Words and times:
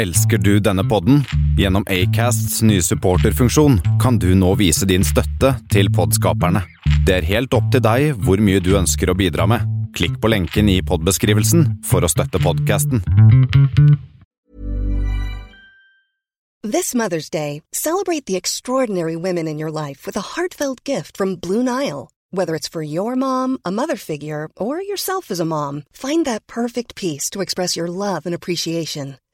Elsker 0.00 0.38
du 0.38 0.60
denne 0.64 0.80
podden? 0.88 1.24
Gjennom 1.58 1.84
Acasts 1.84 2.62
nye 2.64 2.80
supporterfunksjon 2.80 3.74
kan 4.00 4.16
du 4.18 4.30
nå 4.34 4.54
vise 4.56 4.86
din 4.88 5.04
støtte 5.04 5.50
til 5.68 5.90
podskaperne. 5.92 6.62
Det 7.04 7.18
er 7.18 7.26
helt 7.28 7.52
opp 7.52 7.66
til 7.74 7.82
deg 7.84 8.14
hvor 8.24 8.40
mye 8.40 8.62
du 8.64 8.70
ønsker 8.78 9.12
å 9.12 9.16
bidra 9.18 9.44
med. 9.50 9.68
Klikk 9.92 10.16
på 10.22 10.30
lenken 10.32 10.72
i 10.72 10.78
podbeskrivelsen 10.80 11.66
for 11.84 12.00
å 12.00 12.08
støtte 12.08 12.40
podkasten. 12.40 13.04
This 16.64 16.94
Mother's 16.94 17.28
Day, 17.28 17.60
celebrate 17.70 18.24
the 18.24 18.40
extraordinary 18.40 19.16
women 19.16 19.46
in 19.46 19.58
your 19.58 19.70
life 19.70 20.06
with 20.06 20.16
a 20.16 20.32
heartfelt 20.32 20.84
gift 20.84 21.18
from 21.18 21.36
Blue 21.36 21.62
Nile. 21.62 22.08
Whether 22.30 22.54
it's 22.54 22.72
for 22.72 22.80
your 22.80 23.16
mom, 23.16 23.58
a 23.66 23.70
mother 23.70 23.96
figure, 23.96 24.48
or 24.56 24.80
yourself 24.80 25.30
as 25.30 25.40
a 25.40 25.44
mom, 25.44 25.82
find 25.92 26.24
that 26.24 26.46
perfect 26.46 26.94
piece 26.94 27.28
to 27.30 27.42
express 27.42 27.76
your 27.76 27.88
love 27.88 28.24
and 28.24 28.34
appreciation. 28.34 29.18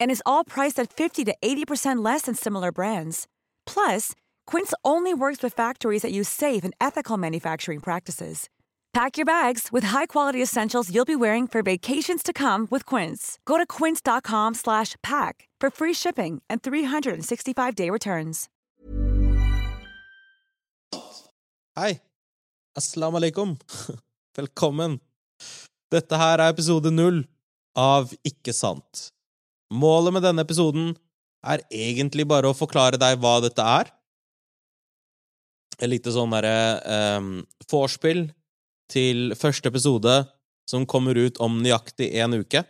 And 0.00 0.10
is 0.10 0.22
all 0.24 0.44
priced 0.44 0.80
at 0.80 0.92
50 0.92 1.24
to 1.26 1.36
80% 1.42 2.04
less 2.04 2.22
than 2.22 2.34
similar 2.34 2.72
brands. 2.72 3.28
Plus, 3.66 4.12
Quince 4.46 4.72
only 4.84 5.12
works 5.12 5.42
with 5.42 5.52
factories 5.52 6.02
that 6.02 6.12
use 6.12 6.28
safe 6.28 6.64
and 6.64 6.74
ethical 6.80 7.18
manufacturing 7.18 7.80
practices. 7.80 8.48
Pack 8.96 9.18
your 9.18 9.26
bags 9.26 9.68
with 9.70 9.84
high-quality 9.84 10.40
essentials 10.40 10.90
you'll 10.90 11.04
be 11.04 11.14
wearing 11.14 11.46
for 11.46 11.62
vacations 11.62 12.22
to 12.22 12.32
come 12.32 12.66
with 12.70 12.86
Quince. 12.86 13.38
Go 13.44 13.58
to 13.58 13.66
quince.com 13.66 14.54
slash 14.54 14.94
pack 15.02 15.50
for 15.60 15.68
free 15.68 15.92
shipping 15.92 16.40
and 16.48 16.62
365-day 16.62 17.90
returns. 17.90 18.48
Hei. 21.76 22.00
Assalamu 22.78 23.18
alaikum. 23.20 23.58
Velkommen. 24.34 24.98
Dette 25.90 26.16
her 26.16 26.40
er 26.40 26.48
episode 26.48 26.90
null 26.90 27.26
av 27.76 28.14
Ikke 28.24 28.54
sant. 28.54 29.10
Målet 29.74 30.14
med 30.14 30.22
denne 30.22 30.44
episoden 30.46 30.92
er 31.46 31.62
egentlig 31.74 32.26
bare 32.28 32.50
å 32.50 32.56
forklare 32.56 32.98
deg 33.00 33.18
hva 33.22 33.38
dette 33.42 33.62
er. 33.62 33.90
Et 35.76 35.90
lite 35.90 36.12
sånn 36.14 36.32
derre 36.32 37.18
um, 37.18 37.32
vorspiel 37.70 38.28
til 38.92 39.34
første 39.36 39.68
episode 39.68 40.22
som 40.70 40.86
kommer 40.88 41.18
ut 41.18 41.38
om 41.42 41.60
nøyaktig 41.62 42.08
én 42.16 42.38
uke. 42.38 42.62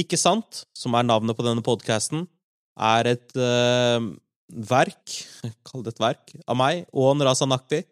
Ikke 0.00 0.18
sant, 0.18 0.64
som 0.74 0.96
er 0.98 1.06
navnet 1.06 1.36
på 1.38 1.44
denne 1.46 1.62
podkasten, 1.64 2.26
er 2.74 3.12
et 3.12 3.36
uh, 3.38 4.02
verk 4.50 5.12
Kall 5.68 5.84
det 5.86 5.94
et 5.94 6.02
verk 6.02 6.32
av 6.50 6.58
meg, 6.58 6.82
Ån 6.90 7.22
Razanakti. 7.22 7.84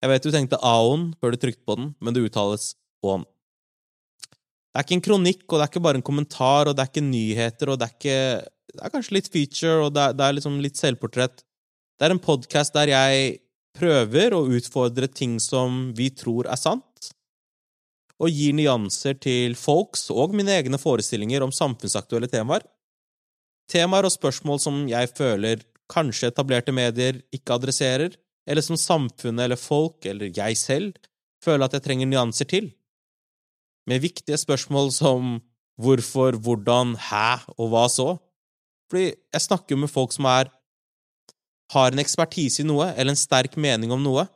Jeg 0.00 0.10
vet 0.10 0.24
du 0.24 0.32
tenkte 0.32 0.60
Aon 0.64 1.10
før 1.20 1.34
du 1.34 1.40
trykte 1.40 1.64
på 1.66 1.76
den, 1.78 1.92
men 2.00 2.16
det 2.16 2.24
uttales 2.24 2.72
Ån. 3.04 3.26
Det 4.74 4.80
er 4.80 4.86
ikke 4.88 4.96
en 4.96 5.06
kronikk, 5.06 5.42
og 5.46 5.54
det 5.54 5.62
er 5.62 5.70
ikke 5.70 5.84
bare 5.86 5.98
en 6.00 6.02
kommentar, 6.02 6.66
og 6.66 6.74
det 6.74 6.82
er 6.82 6.88
ikke 6.90 7.06
nyheter, 7.06 7.70
og 7.70 7.78
det 7.78 7.86
er 7.86 7.94
ikke 7.94 8.50
Det 8.74 8.82
er 8.82 8.90
kanskje 8.90 9.14
litt 9.14 9.28
feature, 9.30 9.84
og 9.86 9.92
det 9.94 10.02
er, 10.02 10.14
det 10.18 10.24
er 10.26 10.34
liksom 10.34 10.54
litt 10.58 10.80
selvportrett. 10.80 11.44
Det 11.94 12.08
er 12.08 12.10
en 12.10 12.18
podkast 12.18 12.74
der 12.74 12.90
jeg 12.90 13.36
prøver 13.78 14.34
å 14.34 14.48
utfordre 14.50 15.06
ting 15.06 15.36
som 15.38 15.92
vi 15.94 16.08
tror 16.10 16.48
er 16.50 16.58
sant, 16.58 17.12
og 18.18 18.34
gir 18.34 18.54
nyanser 18.58 19.14
til 19.22 19.54
folks 19.54 20.08
og 20.10 20.34
mine 20.34 20.58
egne 20.58 20.78
forestillinger 20.82 21.46
om 21.46 21.54
samfunnsaktuelle 21.54 22.26
temaer. 22.30 22.66
Temaer 23.70 24.10
og 24.10 24.14
spørsmål 24.14 24.58
som 24.58 24.84
jeg 24.90 25.14
føler 25.14 25.62
kanskje 25.90 26.32
etablerte 26.32 26.74
medier 26.74 27.22
ikke 27.30 27.54
adresserer, 27.54 28.18
eller 28.42 28.64
som 28.66 28.78
samfunnet 28.80 29.46
eller 29.46 29.60
folk, 29.60 30.02
eller 30.02 30.34
jeg 30.34 30.58
selv, 30.58 30.98
føler 31.44 31.68
at 31.68 31.78
jeg 31.78 31.86
trenger 31.86 32.10
nyanser 32.10 32.50
til. 32.50 32.72
Med 33.90 34.00
viktige 34.04 34.38
spørsmål 34.40 34.92
som 34.94 35.34
hvorfor, 35.80 36.38
hvordan, 36.40 36.94
hæ 36.96 37.44
og 37.58 37.72
hva 37.72 37.88
så? 37.90 38.14
Fordi 38.90 39.10
jeg 39.12 39.44
snakker 39.44 39.80
med 39.80 39.92
folk 39.92 40.14
som 40.14 40.28
er 40.30 40.52
har 41.72 41.92
en 41.92 42.02
ekspertise 42.02 42.62
i 42.62 42.68
noe, 42.68 42.90
eller 42.92 43.14
en 43.14 43.18
sterk 43.18 43.56
mening 43.60 43.92
om 43.94 44.02
noe. 44.04 44.26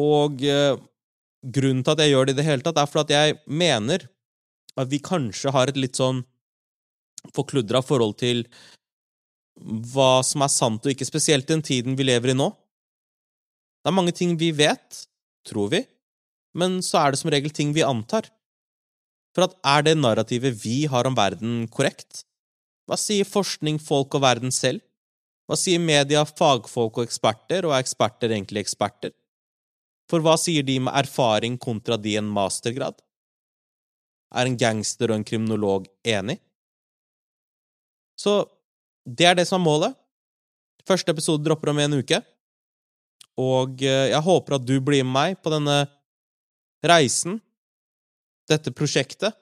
Og 0.00 0.42
eh, 0.44 0.76
grunnen 1.44 1.84
til 1.84 1.94
at 1.94 2.02
jeg 2.02 2.12
gjør 2.12 2.28
det 2.28 2.36
i 2.36 2.38
det 2.40 2.46
hele 2.46 2.64
tatt, 2.64 2.80
er 2.80 2.90
for 2.90 3.04
at 3.04 3.12
jeg 3.12 3.36
mener 3.46 4.08
at 4.76 4.90
vi 4.90 5.00
kanskje 5.00 5.52
har 5.54 5.70
et 5.70 5.78
litt 5.80 5.96
sånn 5.96 6.22
forkludra 7.36 7.82
forhold 7.84 8.16
til 8.20 8.44
hva 9.56 10.20
som 10.26 10.44
er 10.44 10.52
sant 10.52 10.84
og 10.84 10.92
ikke, 10.92 11.08
spesielt 11.08 11.48
i 11.48 11.54
den 11.54 11.64
tiden 11.64 11.96
vi 11.96 12.06
lever 12.06 12.32
i 12.32 12.36
nå. 12.36 12.50
Det 13.80 13.92
er 13.92 13.96
mange 13.96 14.12
ting 14.16 14.34
vi 14.40 14.50
vet, 14.56 15.06
tror 15.46 15.70
vi, 15.72 15.80
men 16.56 16.80
så 16.84 17.02
er 17.02 17.12
det 17.12 17.20
som 17.20 17.30
regel 17.32 17.52
ting 17.52 17.74
vi 17.76 17.84
antar. 17.84 18.30
For 19.36 19.44
at 19.44 19.56
er 19.68 19.84
det 19.84 19.98
narrativet 20.00 20.56
vi 20.62 20.86
har 20.88 21.08
om 21.08 21.16
verden, 21.16 21.66
korrekt? 21.68 22.24
Hva 22.88 22.96
sier 23.00 23.28
forskning, 23.28 23.80
folk 23.82 24.14
og 24.16 24.24
verden 24.24 24.54
selv? 24.54 24.80
Hva 25.46 25.58
sier 25.60 25.82
media, 25.82 26.24
fagfolk 26.24 26.96
og 26.98 27.04
eksperter, 27.04 27.66
og 27.66 27.74
er 27.76 27.84
eksperter 27.84 28.32
egentlig 28.32 28.64
eksperter? 28.64 29.12
For 30.10 30.22
hva 30.22 30.36
sier 30.38 30.64
de 30.66 30.78
med 30.82 30.94
erfaring 30.96 31.58
kontra 31.58 31.98
de 31.98 32.16
en 32.18 32.30
mastergrad? 32.32 32.96
Er 34.34 34.48
en 34.48 34.58
gangster 34.58 35.10
og 35.10 35.20
en 35.20 35.26
kriminolog 35.26 35.86
enig? 36.06 36.38
Så 38.16 38.46
det 39.06 39.28
er 39.28 39.36
det 39.38 39.46
som 39.50 39.60
er 39.60 39.66
målet. 39.66 39.98
Første 40.86 41.12
episode 41.12 41.44
dropper 41.44 41.72
om 41.72 41.82
en 41.82 41.98
uke, 41.98 42.22
og 43.36 43.82
eh, 43.84 44.08
jeg 44.12 44.22
håper 44.22 44.56
at 44.56 44.64
du 44.64 44.78
blir 44.80 45.04
med 45.04 45.12
meg 45.12 45.40
på 45.44 45.52
denne 45.52 45.82
reisen, 46.84 47.40
dette 48.50 48.72
prosjektet, 48.74 49.34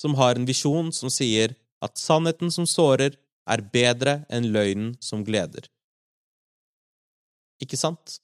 som 0.00 0.16
har 0.18 0.36
en 0.36 0.46
visjon 0.48 0.90
som 0.94 1.12
sier 1.12 1.54
at 1.82 1.98
sannheten 2.00 2.50
som 2.50 2.66
sårer, 2.66 3.18
er 3.50 3.62
bedre 3.74 4.20
enn 4.30 4.52
løgnen 4.54 4.92
som 5.02 5.24
gleder. 5.26 5.66
Ikke 7.62 7.78
sant? 7.78 8.20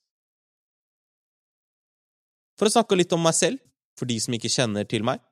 For 2.59 2.67
å 2.67 2.75
snakke 2.75 2.99
litt 2.99 3.15
om 3.15 3.23
meg 3.23 3.35
selv, 3.39 3.59
for 3.99 4.07
de 4.07 4.19
som 4.23 4.35
ikke 4.35 4.51
kjenner 4.51 4.87
til 4.87 5.05
meg. 5.07 5.23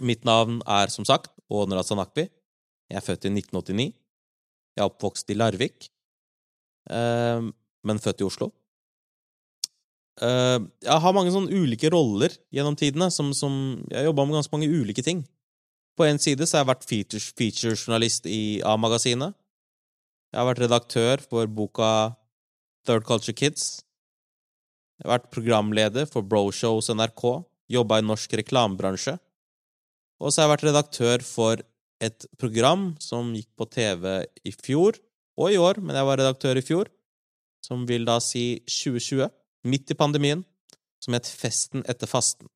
Mitt 0.00 0.24
navn 0.24 0.60
er 0.68 0.92
som 0.92 1.04
sagt 1.04 1.32
Åner 1.52 1.82
Sanakbi. 1.84 2.28
Jeg 2.88 2.98
er 3.00 3.04
født 3.04 3.26
i 3.28 3.32
1989. 3.32 3.92
Jeg 4.76 4.82
er 4.82 4.88
oppvokst 4.88 5.32
i 5.32 5.36
Larvik, 5.36 5.90
eh, 6.88 7.44
men 7.84 8.02
født 8.02 8.22
i 8.22 8.28
Oslo. 8.28 8.50
Eh, 10.20 10.58
jeg 10.84 11.02
har 11.04 11.14
mange 11.16 11.32
sånne 11.32 11.52
ulike 11.52 11.90
roller 11.92 12.34
gjennom 12.52 12.76
tidene. 12.78 13.10
Som, 13.14 13.32
som 13.36 13.52
jeg 13.90 14.08
jobba 14.08 14.26
med 14.26 14.40
ganske 14.40 14.54
mange 14.54 14.70
ulike 14.70 15.04
ting. 15.06 15.24
På 15.98 16.06
en 16.06 16.20
side 16.22 16.46
så 16.46 16.58
har 16.58 16.64
jeg 16.64 16.72
vært 16.72 16.88
featurejournalist 16.88 18.24
feature 18.24 18.34
i 18.36 18.60
A-magasinet. 18.64 19.36
Jeg 20.30 20.38
har 20.38 20.46
vært 20.46 20.62
redaktør 20.62 21.22
for 21.26 21.50
boka 21.50 21.90
Third 22.86 23.04
Culture 23.08 23.34
Kids. 23.36 23.82
Jeg 25.00 25.08
har 25.08 25.16
vært 25.16 25.32
programleder 25.34 26.06
for 26.08 26.22
Broshows 26.22 26.90
NRK, 26.92 27.24
jobba 27.72 27.98
i 27.98 28.06
norsk 28.06 28.36
reklamebransje. 28.40 29.16
Og 30.20 30.30
så 30.30 30.40
har 30.42 30.46
jeg 30.46 30.52
vært 30.54 30.66
redaktør 30.68 31.24
for 31.24 31.62
et 32.04 32.26
program 32.40 32.90
som 33.00 33.32
gikk 33.36 33.48
på 33.58 33.66
TV 33.72 34.06
i 34.46 34.52
fjor, 34.54 34.96
og 35.40 35.54
i 35.54 35.60
år, 35.60 35.80
men 35.80 35.96
jeg 35.96 36.04
var 36.04 36.20
redaktør 36.20 36.58
i 36.60 36.64
fjor, 36.64 36.90
som 37.64 37.86
vil 37.88 38.04
da 38.08 38.18
si 38.20 38.60
2020, 38.68 39.30
midt 39.66 39.90
i 39.92 39.98
pandemien, 39.98 40.44
som 41.00 41.16
het 41.16 41.28
Festen 41.28 41.84
etter 41.88 42.08
fasten 42.10 42.48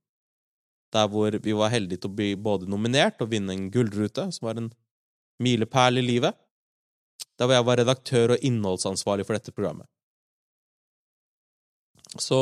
der 0.94 1.10
hvor 1.10 1.34
vi 1.42 1.54
var 1.56 1.72
heldige 1.74 2.04
til 2.04 2.12
å 2.12 2.16
bli 2.18 2.30
både 2.38 2.68
nominert 2.70 3.22
og 3.22 3.32
vinne 3.32 3.54
en 3.54 3.70
gullrute, 3.74 4.28
som 4.34 4.48
var 4.48 4.60
en 4.60 4.70
milepæl 5.42 5.98
i 5.98 6.04
livet. 6.06 6.36
Der 7.38 7.48
hvor 7.48 7.56
jeg 7.56 7.66
var 7.66 7.80
redaktør 7.80 8.34
og 8.36 8.46
innholdsansvarlig 8.46 9.26
for 9.26 9.36
dette 9.36 9.54
programmet. 9.54 9.88
Så 12.14 12.38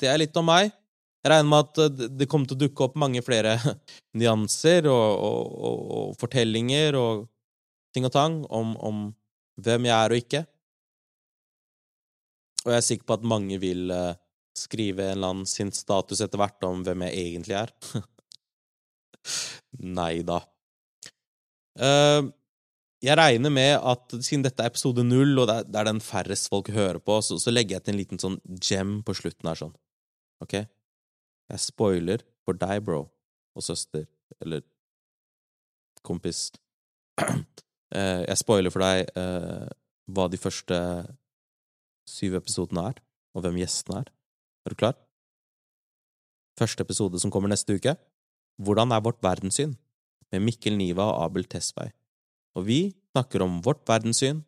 det 0.00 0.08
er 0.08 0.22
litt 0.22 0.36
om 0.40 0.48
meg. 0.48 0.72
Jeg 1.24 1.32
regner 1.32 1.50
med 1.50 1.66
at 1.66 1.82
eh, 1.84 2.08
det 2.20 2.28
kommer 2.28 2.48
til 2.48 2.56
å 2.56 2.62
dukke 2.64 2.86
opp 2.86 2.96
mange 3.00 3.20
flere 3.24 3.58
nyanser 4.18 4.88
og, 4.88 5.04
og, 5.28 5.52
og, 5.68 5.84
og 5.98 6.16
fortellinger 6.20 6.96
og 7.00 7.26
ting 7.94 8.08
og 8.08 8.14
tang 8.16 8.40
om, 8.48 8.74
om, 8.80 9.04
hvem 9.60 9.86
jeg 9.86 9.94
er 9.94 10.14
og 10.14 10.22
ikke. 10.24 10.42
Og 12.64 12.72
jeg 12.72 12.80
er 12.80 12.86
sikker 12.86 13.08
på 13.08 13.18
at 13.18 13.26
mange 13.28 13.58
vil 13.60 13.92
uh, 13.92 14.16
skrive 14.56 15.04
en 15.04 15.18
eller 15.18 15.34
annen 15.34 15.48
sin 15.48 15.72
status 15.74 16.22
etter 16.24 16.40
hvert 16.40 16.66
om 16.66 16.84
hvem 16.86 17.04
jeg 17.06 17.26
egentlig 17.28 17.58
er. 17.58 17.72
Nei 19.98 20.14
da. 20.26 20.40
Uh, 21.74 22.30
jeg 23.04 23.18
regner 23.20 23.52
med 23.52 23.74
at 23.76 24.14
siden 24.24 24.46
dette 24.46 24.64
er 24.64 24.70
episode 24.70 25.04
null, 25.04 25.34
og 25.42 25.50
det 25.50 25.76
er, 25.76 25.88
den 25.90 26.00
færrest 26.00 26.48
folk 26.48 26.70
hører 26.72 27.02
på, 27.04 27.18
så, 27.20 27.36
så, 27.42 27.52
legger 27.52 27.76
jeg 27.76 27.84
til 27.84 27.94
en 27.94 28.00
liten 28.00 28.22
sånn 28.22 28.38
gem 28.56 28.94
på 29.04 29.16
slutten 29.18 29.50
her, 29.50 29.60
sånn. 29.60 29.74
Ok? 30.44 30.62
Jeg 31.52 31.60
spoiler 31.60 32.24
for 32.46 32.56
deg, 32.56 32.80
bro, 32.86 33.02
og 33.52 33.66
søster, 33.66 34.06
eller 34.40 34.64
kompis. 36.04 36.46
uh, 37.20 37.36
jeg 38.30 38.40
spoiler 38.40 38.72
for 38.72 38.86
deg 38.86 39.12
uh, 39.20 39.68
hva 40.14 40.30
de 40.32 40.40
første 40.40 40.80
syv 42.08 42.38
episodene 42.40 42.88
er, 42.90 43.00
og 43.34 43.44
hvem 43.44 43.58
gjestene 43.60 44.02
er. 44.02 44.10
Er 44.64 44.72
du 44.72 44.78
klar? 44.78 44.96
Første 46.58 46.84
episode 46.86 47.20
som 47.20 47.32
kommer 47.34 47.50
neste 47.50 47.76
uke. 47.76 47.96
Hvordan 48.62 48.94
er 48.94 49.02
vårt 49.04 49.20
verdenssyn? 49.24 49.74
Med 50.32 50.44
Mikkel 50.46 50.76
Niva 50.78 51.06
og 51.10 51.24
Abel 51.26 51.46
Tesvei. 51.50 51.90
Og 52.54 52.66
vi 52.68 52.80
snakker 53.12 53.42
om 53.44 53.60
vårt 53.62 53.82
verdenssyn, 53.88 54.42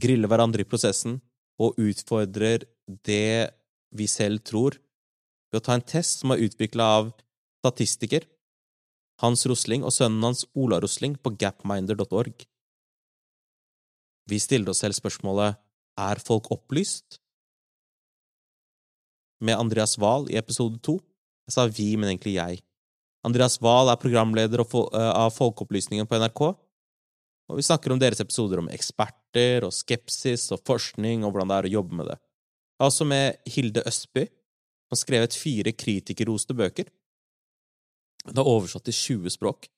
griller 0.00 0.30
hverandre 0.30 0.64
i 0.64 0.68
prosessen 0.68 1.18
og 1.60 1.78
utfordrer 1.80 2.64
det 3.06 3.52
vi 3.96 4.06
selv 4.08 4.42
tror, 4.46 4.76
ved 5.50 5.60
å 5.60 5.64
ta 5.66 5.76
en 5.76 5.84
test 5.84 6.22
som 6.22 6.32
er 6.32 6.44
utvikla 6.46 6.86
av 7.00 7.10
statistiker 7.60 8.24
Hans 9.20 9.44
Rosling 9.48 9.82
og 9.84 9.92
sønnen 9.92 10.24
hans 10.24 10.46
Ola 10.56 10.78
Rosling 10.80 11.18
på 11.20 11.34
gapminder.org. 11.36 12.46
Vi 14.30 14.38
stiller 14.40 14.72
oss 14.72 14.80
selv 14.84 14.96
spørsmålet 14.96 15.58
Er 16.00 16.20
folk 16.24 16.48
opplyst? 16.54 17.18
Med 19.44 19.58
Andreas 19.58 19.98
Wahl 20.00 20.28
i 20.32 20.38
episode 20.40 20.80
to. 20.84 20.98
Jeg 21.48 21.56
sa 21.56 21.66
vi, 21.68 21.92
men 21.96 22.12
egentlig 22.12 22.36
jeg. 22.36 22.60
Andreas 23.26 23.58
Wahl 23.60 23.90
er 23.92 24.00
programleder 24.00 24.62
eh, 24.62 25.10
av 25.10 25.32
Folkeopplysningen 25.36 26.08
på 26.08 26.20
NRK, 26.22 26.42
og 27.50 27.58
vi 27.58 27.64
snakker 27.66 27.92
om 27.92 27.98
deres 28.00 28.22
episoder 28.22 28.62
om 28.62 28.70
eksperter 28.72 29.66
og 29.66 29.74
skepsis 29.74 30.46
og 30.54 30.62
forskning 30.68 31.24
og 31.24 31.34
hvordan 31.34 31.50
det 31.50 31.56
er 31.58 31.68
å 31.68 31.72
jobbe 31.74 31.98
med 31.98 32.08
det. 32.12 32.16
Jeg 32.78 32.84
er 32.84 32.92
også 32.92 33.06
med 33.10 33.50
Hilde 33.50 33.82
Østby, 33.90 34.24
som 34.86 34.94
har 34.94 35.00
skrevet 35.02 35.36
fire 35.36 35.74
kritikerroste 35.74 36.56
bøker. 36.56 36.88
Det 38.24 38.38
er 38.38 38.52
oversatt 38.54 38.86
til 38.86 38.96
20 38.96 39.34
språk. 39.34 39.68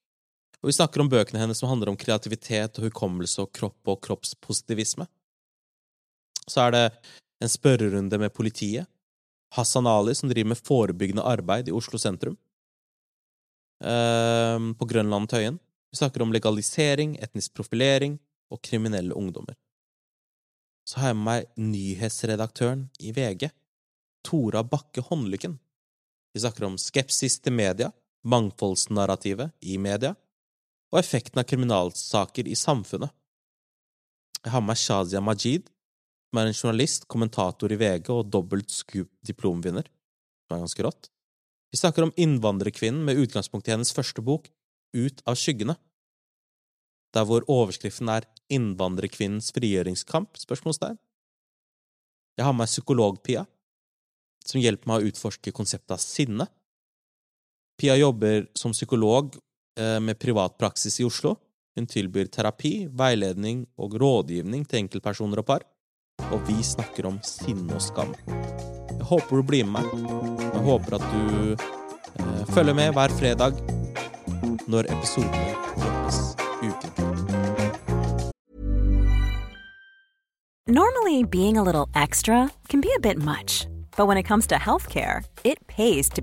Og 0.63 0.71
vi 0.71 0.77
snakker 0.77 1.03
om 1.03 1.11
bøkene 1.11 1.41
hennes 1.43 1.59
som 1.59 1.71
handler 1.73 1.91
om 1.91 1.99
kreativitet 1.99 2.79
og 2.79 2.87
hukommelse 2.87 3.43
og 3.43 3.51
kropp 3.57 3.91
og 3.91 3.99
kroppspositivisme. 4.05 5.09
Så 6.49 6.67
er 6.67 6.75
det 6.75 6.87
en 7.43 7.51
spørrerunde 7.51 8.19
med 8.19 8.33
politiet. 8.35 8.89
Hassan 9.53 9.87
Ali, 9.87 10.15
som 10.15 10.31
driver 10.31 10.49
med 10.55 10.63
forebyggende 10.65 11.25
arbeid 11.29 11.69
i 11.69 11.75
Oslo 11.77 11.99
sentrum. 12.01 12.37
Ehm, 13.85 14.75
på 14.75 14.87
Grønland 14.89 15.29
Tøyen. 15.29 15.59
Vi 15.91 15.99
snakker 15.99 16.23
om 16.23 16.33
legalisering, 16.33 17.17
etnisk 17.21 17.55
profilering 17.55 18.19
og 18.51 18.63
kriminelle 18.63 19.15
ungdommer. 19.15 19.57
Så 20.89 21.01
har 21.01 21.13
jeg 21.13 21.19
med 21.19 21.27
meg 21.27 21.51
nyhetsredaktøren 21.61 22.87
i 22.99 23.13
VG, 23.15 23.51
Tora 24.25 24.63
Bakke 24.63 25.03
Håndlykken. 25.05 25.59
Vi 26.33 26.41
snakker 26.41 26.67
om 26.67 26.79
skepsis 26.79 27.39
til 27.43 27.53
media, 27.53 27.91
mangfoldsnarrativet 28.25 29.53
i 29.61 29.77
media, 29.79 30.15
og 30.93 30.99
effekten 31.01 31.43
av 31.43 31.47
kriminalsaker 31.51 32.49
i 32.49 32.57
samfunnet. 32.59 33.13
Jeg 34.43 34.55
har 34.55 34.63
med 34.63 34.73
meg 34.73 34.81
Shazia 34.81 35.21
Majid, 35.23 35.69
som 36.33 36.41
er 36.41 36.49
en 36.49 36.57
journalist, 36.57 37.05
kommentator 37.13 37.73
i 37.75 37.77
VG 37.77 38.09
og 38.09 38.31
dobbelt 38.33 38.73
scoop-diplomvinner, 38.73 39.85
Det 39.85 40.57
er 40.57 40.65
ganske 40.65 40.85
rått. 40.85 41.09
Vi 41.73 41.79
snakker 41.79 42.03
om 42.03 42.13
innvandrerkvinnen 42.17 43.05
med 43.05 43.17
utgangspunkt 43.17 43.69
i 43.69 43.73
hennes 43.73 43.93
første 43.93 44.23
bok, 44.23 44.49
Ut 44.95 45.23
av 45.25 45.39
skyggene, 45.41 45.79
der 47.15 47.25
hvor 47.25 47.45
overskriften 47.49 48.11
er 48.13 48.27
Innvandrerkvinnens 48.53 49.49
frigjøringskamp? 49.57 50.37
spørsmålstegn. 50.37 50.99
Jeg 52.37 52.45
har 52.45 52.53
med 52.53 52.65
meg 52.67 52.69
psykolog-Pia, 52.69 53.47
som 54.45 54.61
hjelper 54.61 54.89
meg 54.89 55.01
å 55.01 55.09
utforske 55.09 55.53
konseptet 55.53 55.95
av 55.97 56.03
sinne. 56.05 56.47
Pia 57.81 57.97
jobber 57.97 58.51
som 58.55 58.73
psykolog 58.73 59.37
eh, 59.79 59.99
med 60.01 60.21
privat 60.21 60.59
praksis 60.59 61.01
i 61.01 61.09
Oslo. 61.09 61.39
Hun 61.73 61.89
tilbyr 61.89 62.29
terapi, 62.29 62.89
veiledning 62.93 63.65
og 63.81 63.97
rådgivning 63.97 64.67
til 64.69 64.83
enkeltpersoner 64.83 65.41
og 65.41 65.49
par. 65.49 65.65
Og 66.33 66.41
vi 66.49 66.63
snakker 66.65 67.07
om 67.09 67.19
sinne 67.27 67.77
og 67.77 67.83
skam. 67.85 68.15
Jeg 68.27 69.09
håper 69.11 69.37
du 69.37 69.43
blir 69.47 69.69
med 69.69 69.83
meg. 69.83 70.43
Jeg 70.43 70.65
håper 70.67 70.97
at 70.99 71.07
du 71.13 71.53
eh, 71.53 72.43
følger 72.55 72.77
med 72.77 72.95
hver 72.97 73.15
fredag 73.19 73.61
når 74.71 74.89
episodene 74.95 75.55
droppes 75.77 76.21
ukentlig. 76.63 77.09
Normally 80.67 81.25
being 81.25 81.59
a 81.59 81.63
little 81.63 81.89
extra 81.95 82.51
can 82.69 82.81
be 82.81 82.93
a 82.97 83.01
bit 83.01 83.19
much, 83.19 83.67
but 83.97 84.07
when 84.07 84.17
it 84.17 84.23
comes 84.23 84.47
to 84.47 84.55
healthcare, 84.55 85.25
it 85.45 85.59
pays 85.67 86.09
to. 86.09 86.23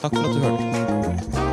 Takk 0.00 0.14
for 0.14 0.24
at 0.24 0.34
du 0.34 0.38
hørte 0.38 1.47